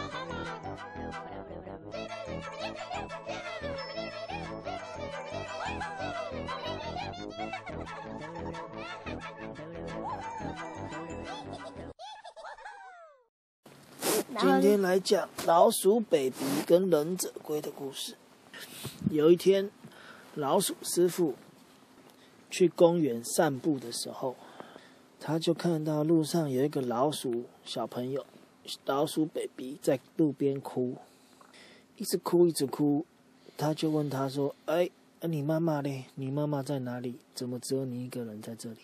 [14.36, 16.34] 今天来讲老鼠 baby
[16.66, 18.16] 跟忍者龟的故事。
[19.10, 19.70] 有一天，
[20.34, 21.36] 老鼠师傅
[22.50, 24.34] 去公园散步的时候，
[25.20, 28.26] 他就看到路上有一个老鼠小朋友，
[28.86, 30.96] 老鼠 baby 在路边哭，
[31.96, 33.04] 一直哭一直哭。
[33.56, 34.90] 他就问他说：“哎，
[35.20, 36.06] 你妈妈嘞？
[36.16, 37.16] 你妈妈在哪里？
[37.34, 38.78] 怎么只有你一个人在这里？”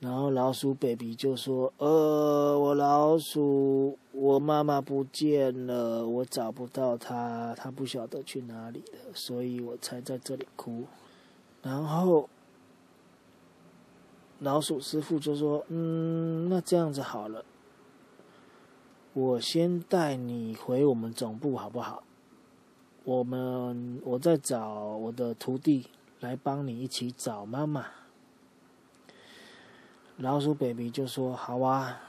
[0.00, 10.84] 然后老鼠 baby 就说：“呃，我老鼠，我妈妈不见了，我找不到她，她不晓得去哪里了，所以我才在这里哭。”
[11.62, 12.28] 然后
[14.40, 17.44] 老鼠师傅就说：“嗯，那这样子好了，
[19.14, 22.02] 我先带你回我们总部好不好？
[23.04, 25.88] 我们我在找我的徒弟
[26.20, 27.86] 来帮你一起找妈妈。”
[30.18, 32.00] 老鼠 baby 就说：“好啊，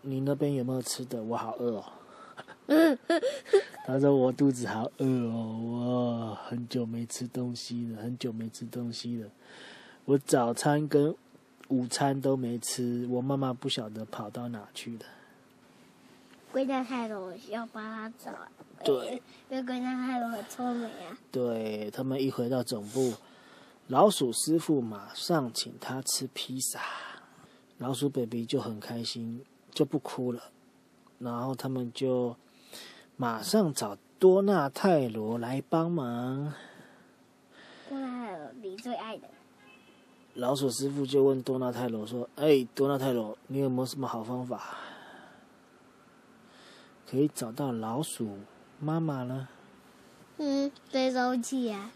[0.00, 1.22] 你那边有没有吃的？
[1.22, 1.84] 我好饿哦。
[3.84, 9.30] ”他说：“我肚子好饿哦，我很久没吃东西了，很久没吃东西了。
[10.06, 11.14] 我早餐跟
[11.68, 15.04] 午餐都没吃，我妈妈不晓得跑到哪去了。”
[16.58, 18.32] 龟蛋太多，要帮他找。
[18.82, 21.16] 对，因为龟蛋太多很聪明啊。
[21.30, 23.14] 对他们一回到总部。
[23.86, 26.80] 老鼠师傅马上请他吃披萨，
[27.78, 30.42] 老鼠 baby 就很开心，就不哭了。
[31.20, 32.34] 然后他们就
[33.16, 36.52] 马上找多纳泰罗来帮忙。
[37.88, 39.28] 多纳泰罗，你最爱的。
[40.34, 44.76] 老鼠师傅就问多纳泰罗说：“哎，多纳泰罗，你有没有什么好方法，
[47.08, 48.38] 可以找到老鼠
[48.80, 49.48] 妈妈呢？”
[50.38, 51.90] 嗯，追踪器呀。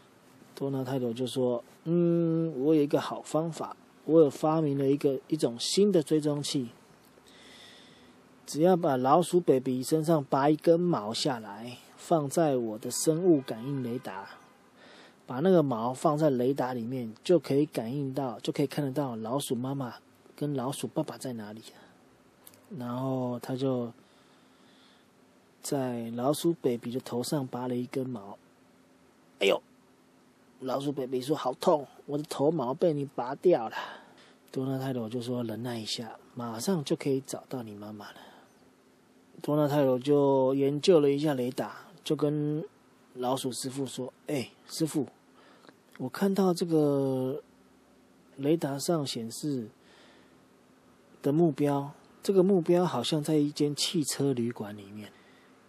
[0.55, 6.69] 多纳泰罗就说：“嗯，我有一个好方法，我有发明了一个一种新的追踪器。
[8.45, 14.29] 只要把老鼠 baby 身上拔一根毛下来，放在我的生物感应雷达，
[15.27, 19.95] 把那个毛放在雷达里面，就可以感应到，就可以看得到老鼠妈妈
[20.37, 21.63] 跟老鼠爸爸在哪里。
[22.77, 23.93] 然后他就
[25.63, 28.37] 在老鼠 baby 的头上拔了一根毛，
[29.39, 29.63] 哎呦！”
[30.61, 33.77] 老鼠 baby 说：“好痛，我的头毛被你拔掉了。”
[34.53, 38.17] 多纳泰罗就说：“忍耐一下，马上就可以找到你妈妈了。”
[39.43, 41.75] 多纳泰罗就研究了一下雷达，
[42.05, 42.63] 就跟
[43.15, 45.07] 老鼠师傅说：“哎，师傅，
[45.99, 47.43] 我看到这个
[48.37, 49.67] 雷达上显示
[51.23, 51.91] 的目标，
[52.23, 55.11] 这个目标好像在一间汽车旅馆里面。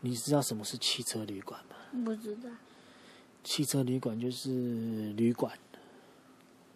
[0.05, 2.49] 你知道什么是汽车旅馆吗？”“不知道。”
[3.41, 5.57] 汽车旅馆就是旅馆，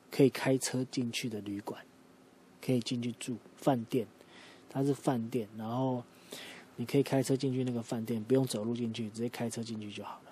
[0.09, 1.85] 可以开车进去的旅馆，
[2.61, 4.07] 可以进去住饭店。
[4.69, 6.03] 它是饭店，然后
[6.75, 10.31] 你可以开车进去那个饭店，不用走路进去，直接开车进去就好了。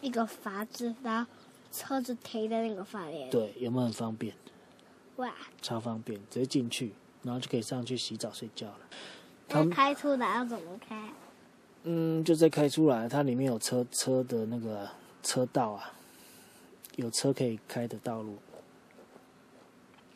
[0.00, 1.30] 一个房子，然后
[1.70, 3.30] 车子停在那个饭店。
[3.30, 4.34] 对，有没有很方便？
[5.16, 8.80] 哇，超方便，直接进去，然后就可以上去洗澡睡觉了。
[9.48, 11.12] 他开出来要怎么开？
[11.84, 14.88] 嗯，就再开出来，它里面有车车的那个。
[15.24, 15.94] 车道啊，
[16.96, 18.38] 有车可以开的道路，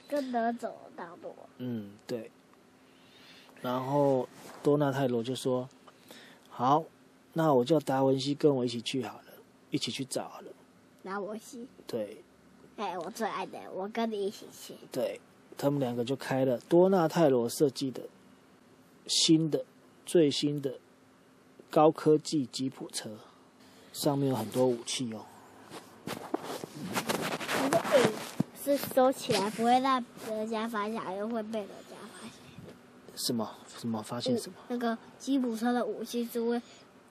[0.09, 1.33] 跟得走的道路。
[1.59, 2.29] 嗯，对。
[3.63, 4.29] 然后
[4.65, 5.69] 多纳泰罗就说
[6.51, 6.85] ：“好，
[7.35, 9.35] 那我叫达文西跟我一起去好了，
[9.71, 10.51] 一起去找好了。”
[11.05, 11.69] 达文西。
[11.87, 12.21] 对。
[12.77, 14.75] 哎，我最爱的，我跟你一起去。
[14.91, 15.21] 对
[15.57, 18.03] 他们两个就开了多纳泰罗设计的
[19.07, 19.65] 新的、
[20.05, 20.81] 最新的
[21.77, 23.11] 高科技吉普车。
[23.93, 25.27] 上面有很多武器哦。
[28.65, 32.31] 是收起来不会让人家发现，又会被人家发现。
[33.15, 33.59] 什么？
[33.69, 34.03] 什么？
[34.03, 34.57] 发现什么？
[34.69, 36.63] 那个吉普车的武器是会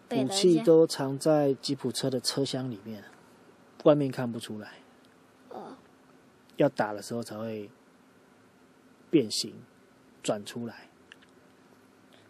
[0.08, 3.04] 被武器都藏在吉普车的车厢里面，
[3.84, 4.80] 外面看不出来。
[5.50, 5.78] 哦。
[6.58, 7.70] 要打的时候才会
[9.12, 9.54] 变形，
[10.24, 10.90] 转出来。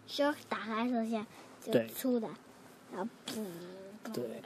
[0.05, 1.25] 需要打开车厢
[1.71, 2.29] 就出来，
[2.93, 3.09] 然后。
[4.13, 4.41] 对，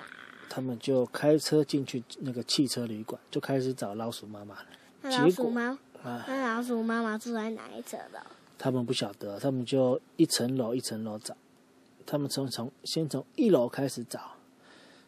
[0.49, 4.65] 他们就开车进去那个汽车旅馆，就开始找老鼠妈妈了。
[5.03, 8.25] 老鼠妈，那老鼠妈妈住在哪一层的？
[8.57, 11.35] 他们不晓得，他们就一层楼一层楼找。
[12.05, 14.37] 他们从从先从一楼开始找，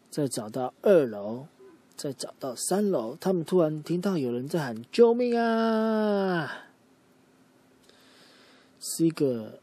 [0.10, 1.48] 再找到二楼，
[1.96, 3.18] 再找到三楼。
[3.20, 6.68] 他们突然听到有人在喊：“救命啊！”
[8.80, 9.61] 是一个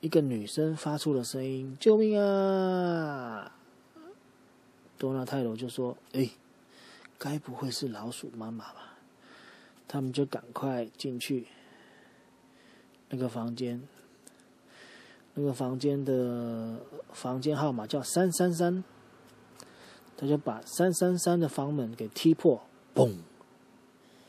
[0.00, 3.52] 一个女生发出了声音：“救命啊！”
[4.96, 6.30] 多纳泰罗就说：“哎，
[7.18, 8.98] 该不会是老鼠妈妈吧？”
[9.88, 11.46] 他们就赶快进去
[13.08, 13.82] 那个房间，
[15.34, 16.78] 那个房间的
[17.12, 18.84] 房间号码叫三三三，
[20.16, 22.62] 他就把三三三的房门给踢破，
[22.94, 23.16] 嘣！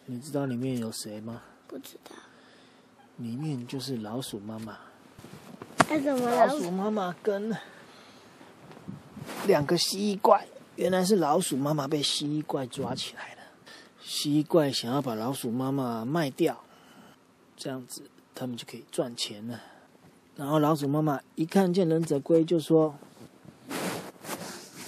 [0.06, 1.44] 你知道里面有谁吗？
[1.68, 2.16] 不知道。
[3.18, 4.80] 里面就是老鼠妈妈。
[5.92, 7.58] 那怎么老鼠妈妈跟
[9.48, 13.42] 两个蜥蜴怪，原来是老鼠妈妈被蜥蜴怪抓起来了。
[14.00, 16.62] 蜥蜴怪想要把老鼠妈妈卖掉，
[17.58, 18.04] 这样子
[18.36, 19.60] 他们就可以赚钱了。
[20.36, 22.94] 然后老鼠妈妈一看见忍者龟，就说：“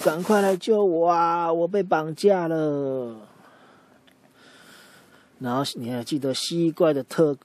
[0.04, 1.52] 赶快来救我啊！
[1.52, 3.16] 我被绑架了。”
[5.40, 7.36] 然后你还记得蜥蜴怪的特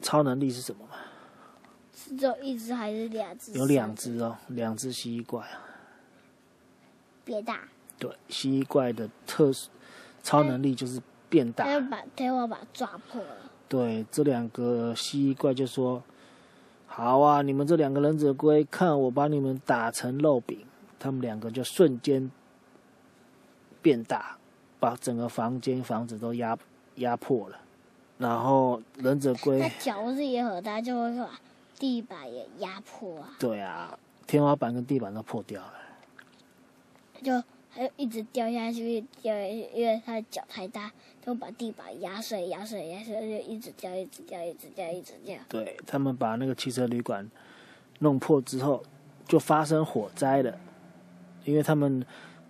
[0.00, 0.93] 超能力是什么吗？
[2.04, 3.52] 是只有一只还是两只？
[3.52, 5.60] 有两只哦，两只蜥蜴怪啊。
[7.24, 7.60] 变大。
[7.98, 9.50] 对，蜥蜴怪的特
[10.22, 11.64] 超能力就是变大。
[11.64, 13.36] 他要把他要把抓破了。
[13.68, 16.02] 对，这两个蜥蜴怪就说
[16.86, 20.66] ：“好啊，你们这两个忍者龟，看我把你们打成肉饼。”
[20.98, 22.30] 他们两个就瞬间
[23.82, 24.38] 变大，
[24.80, 26.56] 把整个房间房子都压
[26.96, 27.58] 压破了。
[28.16, 31.28] 然后忍者龟，它脚不是也很大，就会把
[31.78, 33.30] 地板也压破啊。
[33.38, 35.74] 对啊，天花板跟地板都破掉了。
[37.22, 40.92] 就还一直掉下去，掉下去，因为他的脚太大，
[41.24, 45.36] 就把地板压碎、压碎、压碎，就一直掉、一直掉、一直掉、一直掉。
[45.48, 47.30] 对他们把那个汽车旅馆
[47.98, 48.82] 弄破之后，
[49.26, 50.58] 就发生火灾了。
[51.44, 52.02] 因为他们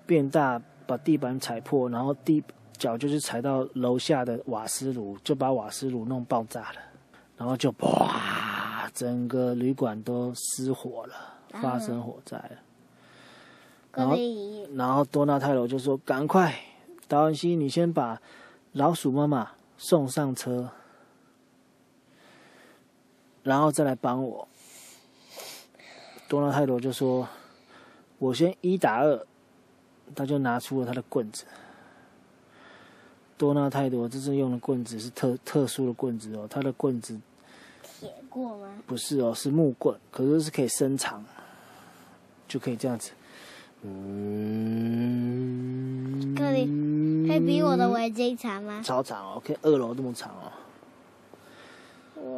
[0.07, 2.41] 变大，把地板踩破，然后地
[2.77, 6.79] 脚就是踩到楼下的瓦斯炉，就把瓦斯炉弄爆炸了，
[7.37, 8.54] 然后就哇，
[8.95, 11.15] 整个旅馆都失火了，
[11.61, 12.59] 发生火灾了。
[13.93, 14.17] 然后，
[14.75, 16.55] 然后多纳泰罗就说：“赶快，
[17.09, 18.21] 达文西，你先把
[18.73, 20.71] 老鼠妈妈送上车，
[23.43, 24.49] 然后再来帮我。”
[26.29, 27.29] 多纳泰罗就说
[28.19, 29.27] ：“我先一打二。”
[30.15, 31.45] 他就拿出了他的棍子。
[33.39, 37.19] 多纳泰罗这次用的棍子是特特殊的棍子哦，他的棍子
[38.05, 38.69] 铁过吗？
[38.87, 41.25] 不是哦，是木棍，可是是可以伸长，
[42.47, 43.13] 就可以这样子。
[43.81, 43.95] 嗯，
[46.37, 46.67] 可以
[47.27, 48.83] 可以比我的围巾长吗？
[48.85, 50.53] 超长哦，可以二楼这么长哦。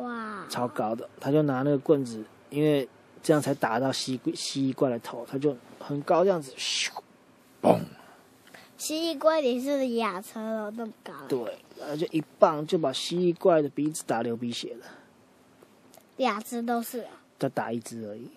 [0.04, 0.46] 哇！
[0.48, 2.88] 超高的，他就拿那个棍子，因为
[3.24, 6.90] 这样才打到蜥蜴蜥蜴怪的头，他就很高这样子，咻。
[7.60, 7.80] 嘣！
[8.78, 11.12] 蜥蜴怪也是亚车楼，那么高。
[11.28, 14.86] 对，然后就一棒就把蜥蜴怪的鼻子打流鼻血了。
[16.16, 17.06] 两只都是。
[17.38, 18.30] 再打一只而已。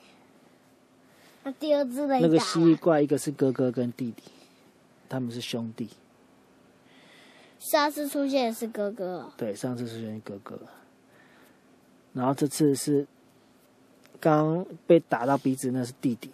[1.43, 4.23] 那第二只的那个蜥蜴怪，一个是哥哥跟弟弟，
[5.07, 5.89] 他们是兄弟。
[7.59, 9.31] 上次出现的是哥哥。
[9.37, 10.59] 对，上次出现哥哥。
[12.11, 13.07] 然后这次是
[14.19, 16.29] 刚被打到鼻子，那是弟弟。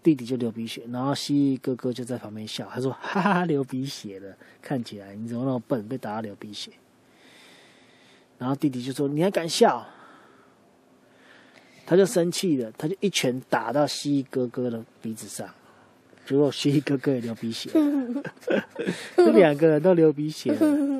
[0.00, 6.70] 弟弟就流鼻血，然后蜥蜴哥哥就在旁边笑，他说：“哈哈，流鼻血了，看起来你怎么那么笨，被打到流鼻血。”
[8.38, 9.84] 然后弟弟就说：“你还敢笑？”
[11.88, 15.48] 他就生气了，他就一拳打到蜥蜴哥哥的鼻子上，
[16.26, 17.70] 结果蜥蜴哥哥也流鼻血，
[19.16, 20.54] 这 两个人都流鼻血。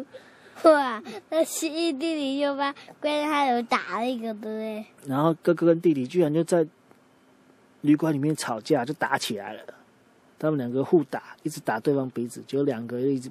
[0.64, 1.02] 哇！
[1.28, 4.84] 那蜥蜴弟弟就把关键他有打那个对。
[5.06, 6.66] 然后哥哥跟弟弟居然就在。
[7.82, 9.62] 旅馆里面吵架就打起来了，
[10.36, 13.30] 他们两个互打，一直打对方鼻子，就两个一直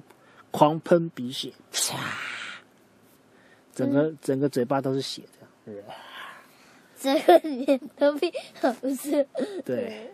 [0.50, 1.92] 狂喷鼻血，唰，
[3.76, 5.20] 整个整个嘴巴都是血，
[7.00, 9.24] 这个脸都变红色。
[9.64, 10.10] 对，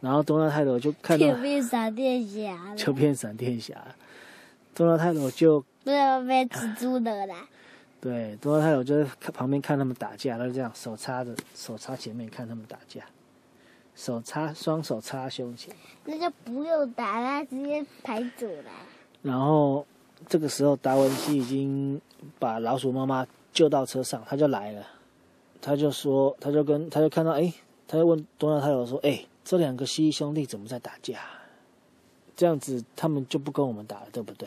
[0.00, 3.76] 然后多纳泰罗就看到就变闪电侠，就变闪电侠，
[4.74, 7.48] 多纳泰罗就不要变蜘蛛的啦。
[8.00, 13.02] 对，多纳泰罗就在旁边看他们打架，他就这样手插着手插前面看他们打架。
[13.96, 15.72] 手插双手插胸前，
[16.04, 18.70] 那就不用打了，直接排走了。
[19.22, 19.86] 然后
[20.26, 22.00] 这个时候，达文西已经
[22.40, 24.84] 把老鼠妈妈救到车上，他就来了。
[25.64, 27.50] 他就说，他就跟他就看到，哎，
[27.88, 31.18] 他就问多纳泰罗说：“哎，这两个蜥蜴兄弟怎么在打架？
[32.36, 34.46] 这样子他们就不跟我们打了，对不对？”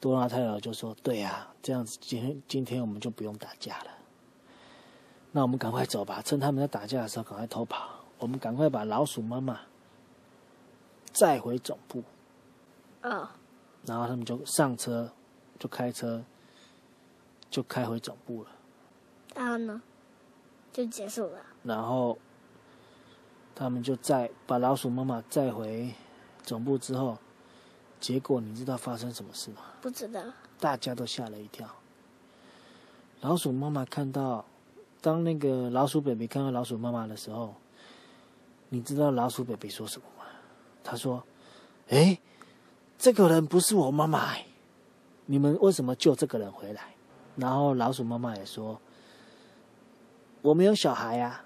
[0.00, 3.90] 多纳泰尔就说：“对呀，这样子今天今天我们就不用打架了。
[5.32, 9.60] 那我们赶快走吧，趁他们在打架的时候赶快偷跑。”我们赶快把老鼠妈妈
[11.12, 12.02] 载回总部。
[13.02, 13.28] 哦。
[13.84, 15.12] 然后他们就上车，
[15.58, 16.24] 就开车，
[17.50, 18.50] 就开回总部了。
[19.36, 19.80] 然后呢？
[20.72, 21.38] 就结束了。
[21.62, 22.18] 然后
[23.54, 25.92] 他们就载把老鼠妈妈载回
[26.42, 27.18] 总部之后，
[28.00, 29.58] 结果你知道发生什么事吗？
[29.80, 30.22] 不知道，
[30.58, 31.68] 大家都吓了一跳。
[33.20, 34.44] 老鼠妈妈看到，
[35.00, 37.54] 当那个老鼠 baby 看到老鼠妈妈的时候，
[38.68, 40.24] 你知道老鼠 baby 说什么吗？
[40.84, 41.24] 他说
[41.88, 42.18] ：“哎，
[42.98, 44.46] 这个人不是我妈妈哎，
[45.24, 46.94] 你们为什么救这个人回来？”
[47.36, 48.80] 然后老鼠妈妈也说
[50.46, 51.42] ：“我没有小孩呀，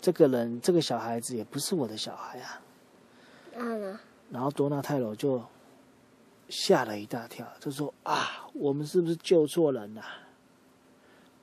[0.00, 2.58] 这个人这个小孩子也不是我的小孩啊。”
[3.54, 4.00] 然后呢？
[4.30, 5.44] 然后多纳泰罗就
[6.48, 10.02] 吓了一大跳，就说：“啊，我们是不是救错人了？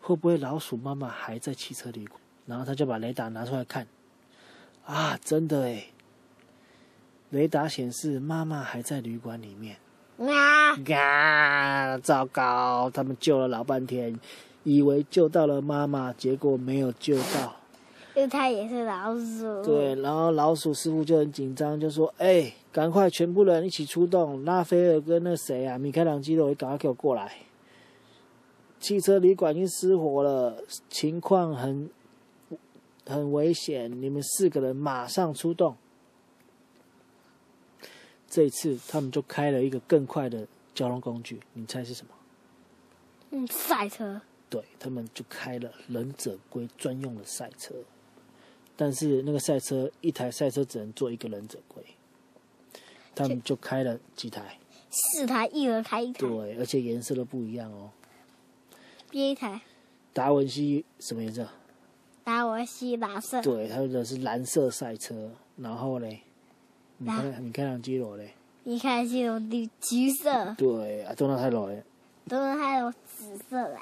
[0.02, 3.86] 会不会老鼠妈妈还在汽车旅馆？”然后他就把雷达拿出来看，
[4.84, 5.90] 啊，真的哎，
[7.30, 9.78] 雷达显示妈妈还在旅馆里面。
[10.18, 10.74] 啊！
[10.96, 12.90] 啊，糟糕！
[12.90, 14.20] 他们救了老半天，
[14.68, 17.56] 以为救到了妈妈，结果没有救到。
[18.14, 19.64] 因为它也是老鼠。
[19.64, 24.44] 对，然后老鼠师傅就很紧张，就说：“哎，赶快全部人一起出动！
[24.44, 27.38] 拉斐尔跟那谁啊，米开朗基罗，赶快给我过来！
[28.82, 31.90] 汽车旅馆已经失火了，情况很
[33.06, 35.78] 很危险，你们四个人马上出动。”
[38.28, 42.10] 这一次他们就开了一个更快的交通工具，你猜是什么？
[43.30, 44.20] 嗯，赛车。
[44.50, 47.75] 对他们就开了忍者龟专用的赛车，
[48.75, 51.84] 但是那个赛车一台赛车只能坐一个忍者龟，
[53.13, 54.58] 他们就开了几台，
[54.89, 56.20] 四台，一人开一台。
[56.20, 57.92] 对，而且颜色都不一样哦。
[59.12, 59.62] 第一台，
[60.13, 61.48] 达文西什么颜色？
[62.24, 63.42] 达文西蓝色。
[63.42, 66.22] 对，他的是蓝色赛车，然后嘞，
[66.98, 71.84] 你看你看上基罗嘞，你看是有绿橘色，对啊，多纳泰罗嘞，
[72.27, 73.77] 都是还有紫色的。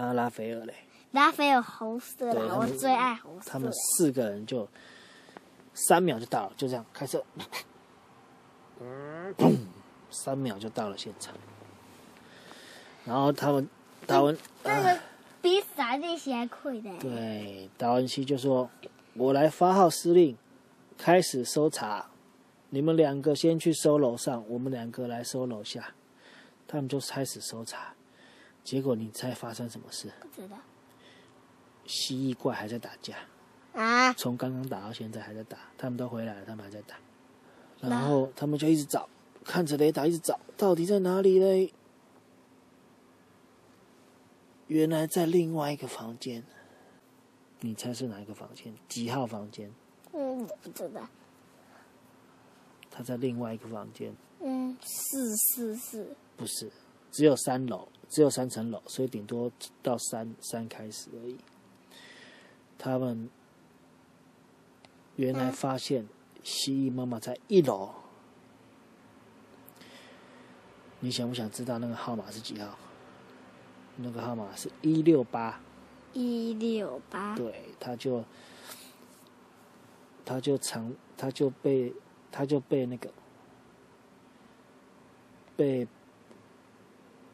[0.00, 0.72] 啊，拉斐尔嘞，
[1.10, 3.50] 拉斐尔红色的，我最爱红色。
[3.50, 4.66] 他们四个人就
[5.74, 7.22] 三秒就到了，就这样开车，
[9.36, 9.58] 砰，
[10.10, 11.34] 三秒就到了现场。
[13.04, 13.68] 然后他们
[14.06, 14.98] 达文，那个
[15.42, 16.90] 比闪电鞋还快的。
[16.98, 18.70] 对达文西就说
[19.12, 20.34] ：“我来发号施令，
[20.96, 22.06] 开始搜查。
[22.70, 25.92] 你们两个先去搜楼上，我们两个来搜楼下。”
[26.66, 27.94] 他们就开始搜查，
[28.62, 30.10] 结果你猜发生什么事？
[30.20, 30.56] 不知道
[31.86, 33.16] 蜥蜴怪还在打架。
[33.72, 34.12] 啊？
[34.14, 36.96] 从刚刚打到现在还在打，他们都回来了，他们还在打，
[37.80, 39.08] 然后他们就一直找，
[39.44, 41.72] 看着雷达一直找，到底在哪里嘞？
[44.66, 46.44] 原来在另外一个房间，
[47.60, 48.74] 你猜是哪一个房间？
[48.88, 49.72] 几号房间？
[50.12, 51.08] 嗯，我不知道。
[52.90, 56.16] 他在另外一个房间，嗯，四四四。
[56.36, 56.70] 不是，
[57.12, 59.50] 只有三楼，只有三层楼，所以顶多
[59.82, 61.38] 到三三开始而已。
[62.76, 63.30] 他们
[65.14, 66.06] 原来发现
[66.42, 67.94] 蜥蜴妈妈在一楼。
[70.98, 72.76] 你想不想知道那个号码是几号？
[73.96, 75.60] 那个号码是一六八。
[76.12, 77.36] 一六八。
[77.36, 78.24] 对，他就
[80.24, 81.94] 他就藏，他就被
[82.32, 83.12] 他就被那个
[85.56, 85.86] 被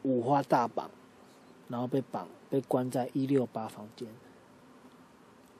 [0.03, 0.89] 五花大绑，
[1.67, 4.07] 然后被绑被关在一六八房间，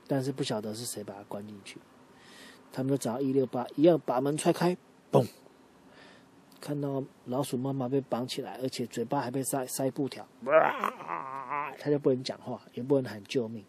[0.08, 1.80] 但是不晓得是谁把他关进去。
[2.72, 4.78] 他们就找到一六八，一样把门踹开，
[5.12, 5.28] 嘣，
[6.60, 13.64] 看到老鼠妈妈被绑起来，而且嘴巴还被塞塞布条，哇他就不能讲话，也不能喊救命，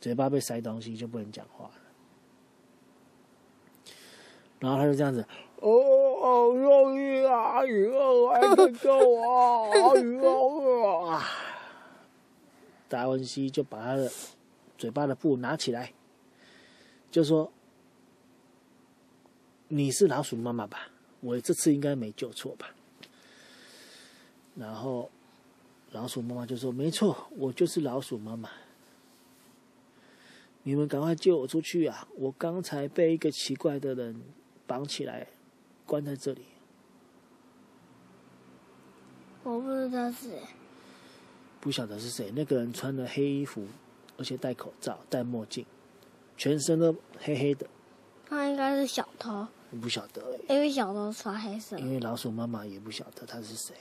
[0.00, 1.70] 嘴巴被塞东西就不能讲话。
[4.58, 5.26] 然后他就这样子，
[6.30, 11.26] 好容易啊，以后还能救我，以后啊，
[12.88, 14.08] 达文西就把他的
[14.78, 15.92] 嘴巴的布拿起来，
[17.10, 17.52] 就说
[19.66, 20.88] ：“你是老鼠妈妈吧？
[21.20, 22.72] 我这次应该没救错吧？”
[24.54, 25.10] 然后
[25.90, 28.48] 老鼠妈妈就说：“没错，我就是老鼠妈妈。
[30.62, 32.06] 你们赶快救我出去啊！
[32.16, 34.22] 我刚才被一个奇怪的人
[34.66, 35.26] 绑起来，
[35.90, 36.44] 关在这里。
[39.42, 40.42] 我不知道是谁。
[41.60, 42.30] 不晓得是谁。
[42.30, 43.66] 那个人穿了黑衣服，
[44.16, 45.66] 而且戴口罩、戴墨镜，
[46.36, 47.66] 全身都黑黑的。
[48.24, 51.76] 他应该是小偷，我不晓得欸因为小偷穿黑色。
[51.76, 53.74] 因为老鼠妈妈也不晓得他是谁。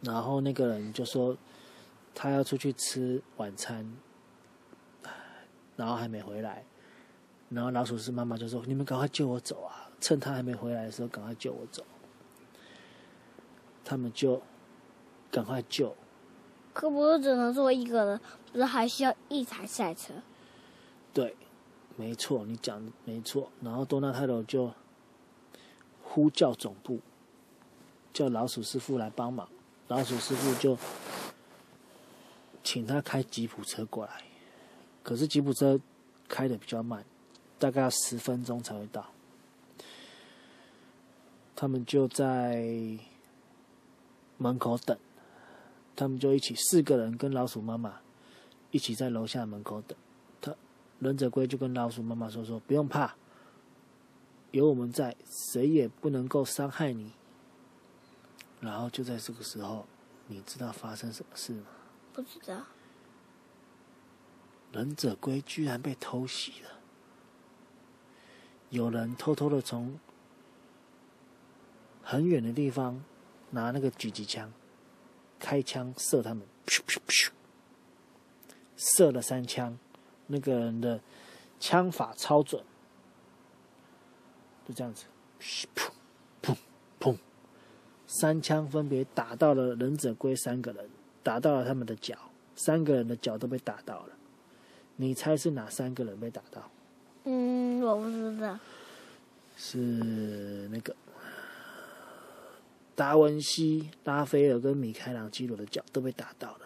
[0.00, 1.36] 然后那个人就说
[2.14, 3.92] 他要出去吃晚餐，
[5.76, 6.64] 然后还没回来。
[7.50, 9.85] 然后老鼠是妈妈就说：“你们赶快救我走啊！
[10.00, 11.84] 趁他还没回来的时候，赶快救我走。”
[13.88, 14.42] 他们就
[15.30, 15.94] 赶快救，
[16.72, 18.20] 可不是只能坐一个人，
[18.52, 20.12] 不是还需要一台赛车？
[21.14, 21.36] 对，
[21.94, 23.48] 没错，你讲的没错。
[23.62, 24.72] 然后多纳泰罗就
[26.02, 26.98] 呼叫总部，
[28.12, 29.48] 叫老鼠师傅来帮忙。
[29.86, 30.76] 老鼠师傅就
[32.64, 34.24] 请他开吉普车过来，
[35.04, 35.78] 可是吉普车
[36.26, 37.04] 开的比较慢，
[37.56, 39.06] 大概要十分钟才会到。
[41.56, 42.62] 他们就在
[44.36, 44.96] 门口等，
[45.96, 48.00] 他们就一起四个人跟老鼠妈妈
[48.70, 49.96] 一起在楼下门口等。
[50.42, 50.54] 他
[50.98, 53.16] 忍者龟就跟老鼠妈妈说：“说不用怕，
[54.50, 57.12] 有我们在，谁也不能够伤害你。”
[58.60, 59.86] 然后就在这个时候，
[60.26, 61.68] 你知道发生什么事吗？
[62.12, 62.64] 不知道。
[64.72, 66.80] 忍者龟居然被偷袭了，
[68.68, 69.98] 有人偷偷的从。
[72.08, 73.02] 很远的地方，
[73.50, 74.52] 拿那个狙击枪，
[75.40, 77.30] 开枪射他们，咻咻咻，
[78.76, 79.76] 射了三枪，
[80.28, 81.00] 那个人的
[81.58, 82.62] 枪法超准，
[84.68, 85.06] 就这样子，
[85.74, 85.90] 噗
[86.40, 86.56] 砰
[87.00, 87.18] 砰，
[88.06, 90.88] 三枪分别打到了忍者龟三个人，
[91.24, 92.16] 打到了他们的脚，
[92.54, 94.14] 三个人的脚都被打到了。
[94.94, 96.70] 你猜是哪三个人被打到？
[97.24, 98.56] 嗯，我不知道。
[99.56, 99.78] 是
[100.70, 100.94] 那个。
[102.96, 106.60] 达文西、拉斐尔跟米开朗基罗的脚都被打到了。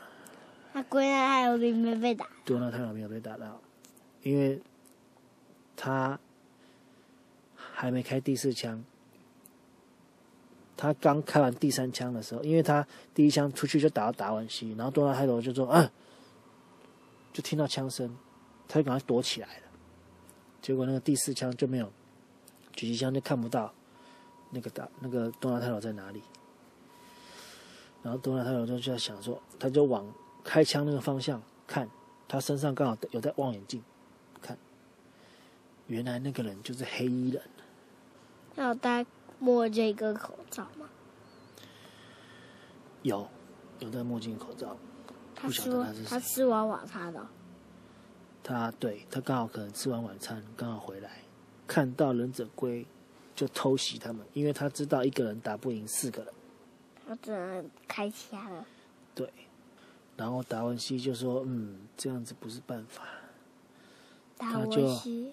[0.72, 1.28] 那龟呢？
[1.28, 2.26] 还有没被打？
[2.46, 3.60] 多纳泰罗没有被打到，
[4.22, 4.62] 因为
[5.76, 6.18] 他
[7.56, 8.82] 还没开第四枪。
[10.76, 15.90] 他刚开完第三枪的时候，因为他第一枪出去就打到达文西，然后多纳泰罗就说：“嗯。”
[17.32, 18.16] 就听到枪声，
[18.66, 19.62] 他就赶快躲起来了。
[20.62, 21.87] 结果那个第四枪就没有
[22.75, 23.72] 狙击枪，就看不到。
[24.50, 26.23] 那个大那个多纳泰罗在哪里？
[28.02, 30.07] 然后多纳泰罗就就在想说，他就往
[30.42, 31.88] 开枪那个方向看，
[32.26, 33.83] 他身上刚好有戴望远镜，
[34.40, 34.56] 看，
[35.86, 37.43] 原来那个人就是黑衣人。
[38.56, 39.04] 有戴
[39.39, 40.89] 墨镜跟口罩吗？
[43.02, 43.28] 有，
[43.78, 44.76] 有戴墨镜口罩。
[45.34, 47.30] 他说他吃完晚餐了。
[48.43, 51.23] 他对他刚好可能吃完晚餐，刚好回来，
[51.67, 52.86] 看到忍者龟。
[53.34, 56.32] 就偷袭他们，因为他知道一个人打不赢四个人，
[57.06, 58.66] 他只能开枪了。
[59.14, 59.30] 对，
[60.16, 63.02] 然后达文西就说：“嗯，这样子不是办法。”
[64.36, 65.32] 达文西，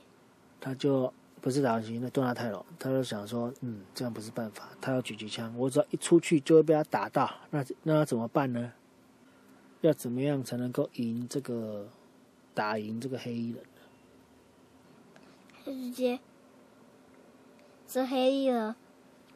[0.59, 4.69] 他就不是达文西，那多纳泰罗，他就想说：“嗯，这样不是办法。
[4.81, 8.73] 他要狙击枪，我只要一出去就会被他打到，那那他怎么办呢？
[9.81, 11.87] 要怎么样才能够赢这个
[12.53, 13.69] 打赢这个黑衣人呢？”
[15.63, 16.19] 直接。
[17.87, 18.75] 这黑衣人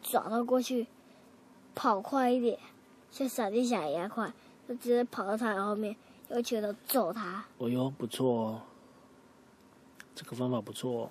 [0.04, 0.86] 转到过去，
[1.74, 2.60] 跑快一点，
[3.10, 4.32] 像闪电侠一样快，
[4.68, 5.96] 就直接跑到他后面，
[6.30, 7.46] 用拳头揍他。
[7.60, 8.62] 哦哟，不错哦，
[10.14, 11.10] 这个方法不错哦。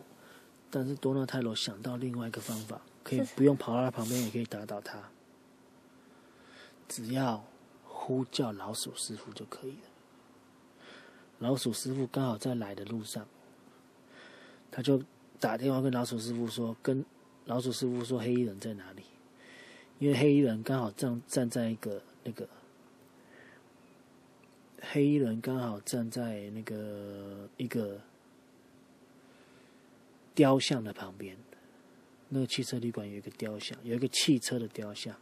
[0.71, 4.99] 但是多纳泰罗想到另外一个方法，可以不用跑到他旁边，也可以打倒他，
[6.87, 7.43] 只要
[7.87, 9.89] 呼叫老鼠师傅就可以了。
[11.39, 13.27] 老鼠师傅刚好在来的路上，
[14.71, 15.03] 他就
[15.41, 17.03] 打电话跟老鼠师傅说：“跟。”
[17.51, 19.03] 老鼠师傅说：“黑衣人在哪里？”
[19.99, 22.49] 因为黑衣人刚好站站在一个那个
[24.81, 28.01] 黑衣人刚好站在那个一个
[30.33, 31.37] 雕像的旁边。
[32.29, 35.17] 那个汽车旅馆有一个雕像，有一个汽车的雕像，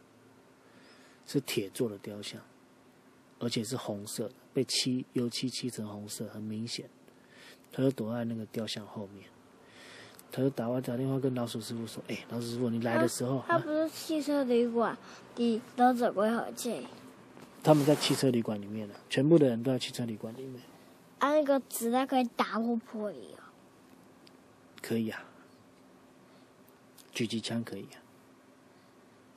[1.25, 2.39] 是铁做的雕像，
[3.39, 6.87] 而且是红色的，被漆油漆漆成红色，很明显。
[7.71, 9.27] 他就躲在那个雕像后面。
[10.31, 14.95] 他就打完打电话跟老鼠师傅说：“哎，老鼠师傅，你来的时候，他不是汽车旅馆
[15.35, 16.85] 离忍者龟很近。
[17.63, 20.61] 他们在汽车旅馆里面呢，全部的人都在汽车旅馆里面。
[21.17, 23.51] 啊，那个子弹可以打破玻璃啊？
[24.81, 25.23] 可以啊，
[27.13, 27.97] 狙击枪可以啊。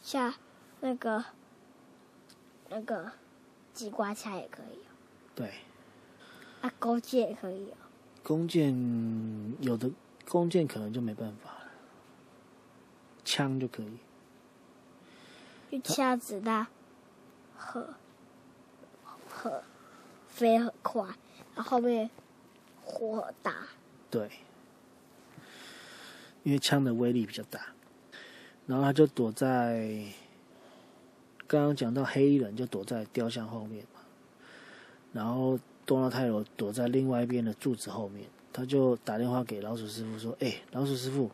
[0.02, 0.35] 像
[0.81, 1.24] 那个
[2.68, 3.11] 那个
[3.72, 4.92] 机关枪也可以啊。
[5.35, 5.52] 对。
[6.61, 7.78] 啊，弓箭也可以啊。
[8.22, 8.72] 弓箭
[9.61, 9.90] 有的。
[10.33, 11.71] 弓箭可能就没办法了，
[13.23, 13.99] 枪就可以。
[15.68, 16.66] 一枪子弹
[17.55, 17.87] 很
[19.29, 19.62] 很
[20.29, 21.07] 飞很快，
[21.55, 22.09] 然后面
[22.83, 23.55] 火很大。
[24.11, 24.31] 对，
[26.45, 27.66] 因为枪的威力比较大，
[28.66, 30.03] 然后他就躲在
[31.47, 34.01] 刚刚讲到黑衣人就躲在雕像后面嘛，
[35.12, 38.31] 然后多纳泰罗躲在另外一边的柱子后面。
[38.53, 41.31] 他就打电话给老鼠师傅说：“哎，老鼠师傅，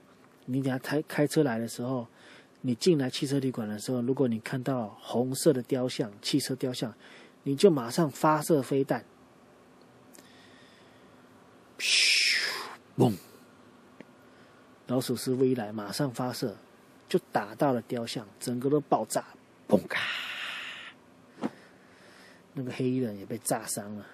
[0.47, 2.07] 你等下开开车来的时候，
[2.61, 6.95] 你进来汽车旅馆的时候，如果你看到红色的雕像，汽车雕像，
[7.43, 9.05] 你就马上发射飞弹，
[11.79, 12.39] 咻，
[12.97, 13.15] 嘣！
[14.87, 16.57] 老鼠师傅一来，马上发射，
[17.09, 19.25] 就打到了雕像，整个都爆炸，
[19.69, 20.01] 嘣咔！
[22.55, 24.07] 那个黑衣人也被炸伤了，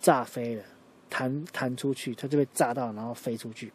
[0.00, 0.64] 炸飞了，
[1.08, 3.72] 弹弹出去，他就被炸到，然后飞出去，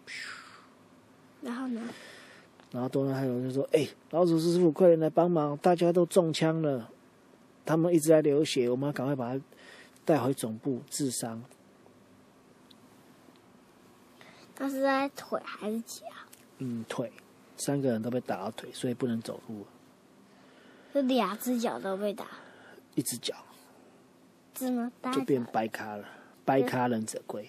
[1.41, 1.81] 然后呢？
[2.71, 5.55] 然后多纳海龙就说：“哎，老鼠师傅，快点来帮忙！
[5.57, 6.89] 大家都中枪了，
[7.63, 9.41] 他们一直在流血，我们要赶快把他
[10.03, 11.41] 带回总部治伤。
[14.53, 16.05] 他是在腿还是脚？
[16.57, 17.13] 嗯，腿，
[17.55, 19.65] 三个人都被打到腿，所以不能走路。
[20.91, 22.25] 是两只脚都被打，
[22.95, 23.35] 一只脚
[25.11, 26.05] 就变脚掰咖了，
[26.45, 27.47] 掰咖忍者龟。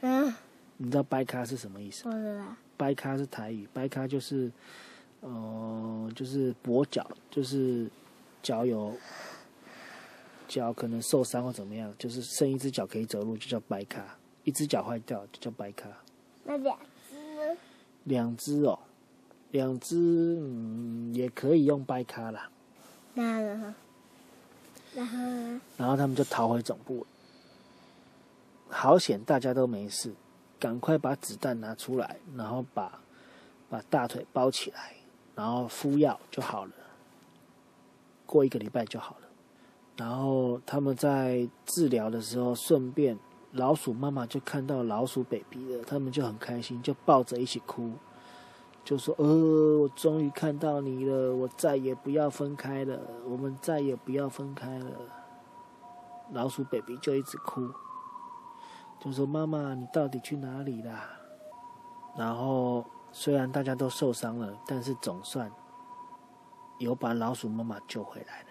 [0.00, 0.34] 嗯，
[0.78, 2.04] 你知道掰咖是什么意思？
[2.04, 2.44] 不知道。
[2.76, 4.50] 掰咖是台语，掰咖就是，
[5.20, 7.88] 呃，就是跛脚，就是
[8.42, 8.94] 脚有
[10.46, 14.02] 脚可能受伤或怎么样，就是剩一只脚可以走路，就叫掰咖；
[14.44, 15.88] 一只脚坏掉就叫掰咖。
[16.44, 17.56] 那两只呢？
[18.04, 18.78] 两只哦，
[19.52, 22.50] 两只嗯也可以用掰咖啦。
[23.14, 23.74] 那呢？
[24.96, 25.18] 然后？
[25.76, 27.06] 然后他们就逃回总部了。
[28.68, 30.12] 好险，大家都没事，
[30.58, 33.00] 赶快把子弹拿出来，然后把
[33.68, 34.94] 把大腿包起来，
[35.34, 36.72] 然后敷药就好了。
[38.24, 39.28] 过一个礼拜就好了。
[39.96, 43.18] 然后他们在治疗的时候，顺便
[43.52, 47.92] 老鼠妈妈就看到老鼠 baby 了，他们就很开心，就抱着一起哭，
[48.86, 54.92] 就说：“呃，我终于看到你了，我再也不要分开了，我们再也不要分开了。”
[56.30, 57.68] 老鼠 baby 就一直哭，
[59.00, 61.10] 就说：“妈妈，你到底去哪里啦？”
[62.16, 65.50] 然后虽然大家都受伤了，但是总算
[66.78, 68.48] 有把老鼠妈妈救回来了。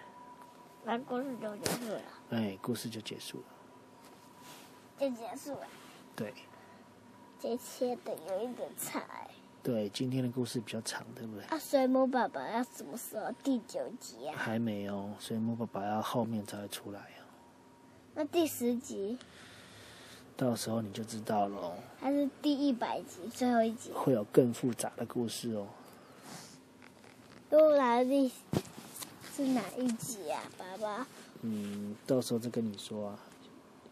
[0.84, 3.44] 那故事就结束了，哎，故事就结束了。
[4.98, 5.66] 就结束了。
[6.14, 6.34] 对
[7.40, 9.30] 这切的有一点菜。
[9.66, 11.42] 对，今天的故事比较长，对不对？
[11.46, 13.32] 啊，水母爸爸要什么时候？
[13.42, 14.36] 第九集啊？
[14.36, 17.26] 还没哦，水母爸爸要后面才会出来哦，
[18.14, 19.18] 那第十集
[20.36, 23.90] 到时候你就知道了哦，还是第一百集最后一集？
[23.90, 25.66] 会有更复杂的故事哦。
[27.50, 28.30] 都来第
[29.34, 31.08] 是哪一集啊，爸爸？
[31.42, 33.18] 嗯，到时候再跟你说啊，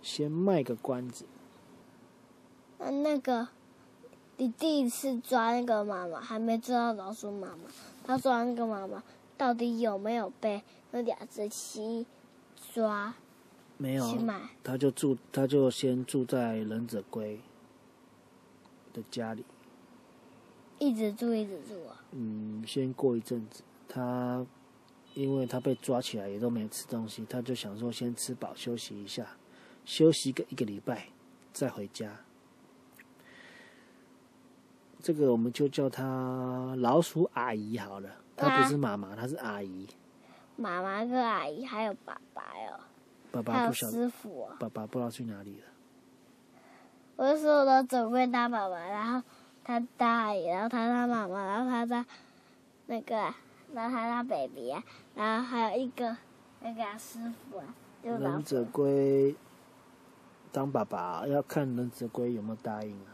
[0.00, 1.24] 先卖个关子。
[2.78, 3.48] 那那个，
[4.36, 7.70] 你第一次抓那个妈妈，还没抓到老鼠妈妈，
[8.04, 9.02] 他抓那个妈妈
[9.36, 12.04] 到底有没有被那两只鸡
[12.72, 13.14] 抓
[13.76, 14.04] 没有？
[14.62, 17.40] 他就住，他就先住在忍者龟
[18.92, 19.44] 的家里。
[20.80, 22.02] 一直住，一直住啊！
[22.10, 24.44] 嗯，先过一阵子，他
[25.14, 29.36] 因为他被抓起来也都没吃东西，他就想说先吃饱休息一下，
[29.84, 31.10] 休息个一个礼拜
[31.52, 32.23] 再回家。
[35.04, 39.86] 这个我们就叫她老鼠阿姨好了，她不是妈妈，她是阿姨。
[40.56, 42.80] 妈妈跟阿姨还有爸爸哟，
[43.42, 44.56] 爸还有爸不晓得，师傅哦。
[44.58, 45.66] 爸爸不知道去哪里了。
[47.16, 49.22] 我就说我走过当爸爸，然后
[49.62, 52.06] 他当阿姨，然后他当妈妈，然后他当
[52.86, 53.36] 那个啊，
[53.74, 54.82] 然后他当 baby 啊，
[55.14, 56.16] 然后还有一个
[56.62, 57.18] 那个啊师
[57.50, 57.60] 傅
[58.02, 58.64] 忍者。
[58.72, 59.36] 龟
[60.50, 63.12] 当爸爸要看忍者龟有没有答应啊。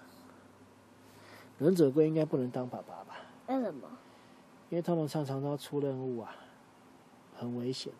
[1.61, 3.16] 忍者龟应该不能当爸爸吧？
[3.46, 3.87] 为什么？
[4.70, 6.35] 因为他们常常都要出任务啊，
[7.37, 7.92] 很危险，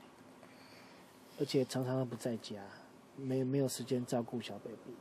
[1.38, 2.57] 而且常常都不在家，
[3.16, 4.96] 没没有时间照顾小 baby。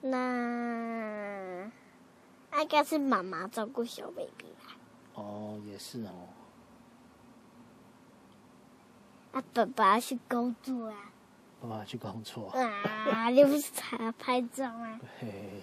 [0.00, 1.70] 那
[2.50, 4.76] 那应该是妈妈照顾小 baby 吧？
[5.14, 6.28] 哦，也是哦，
[9.32, 11.12] 啊，爸爸去工作啊！
[11.60, 12.48] 爸爸去工作。
[12.48, 14.98] 啊，你不是才要拍照吗？
[15.20, 15.62] 嘿嘿嘿。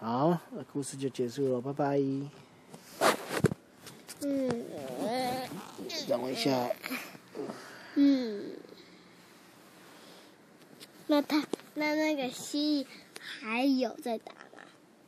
[0.00, 1.98] 好，那故事就结束了，拜拜。
[4.22, 4.64] 嗯
[6.06, 6.70] 等我一下，
[7.96, 8.52] 嗯。
[11.08, 12.86] 那他那那个蜥蜴
[13.18, 14.62] 还有在打吗？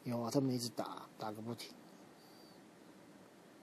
[0.05, 1.70] 有啊，他们一直打，打个不停。